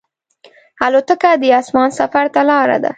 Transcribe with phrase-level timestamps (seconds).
[0.87, 2.89] الوتکه د اسمان سفر ته لاره ده.